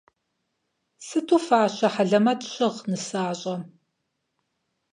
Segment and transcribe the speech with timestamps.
[1.05, 3.61] Сыту фащэ хьэлэмэт щыгъ нысащӏэм.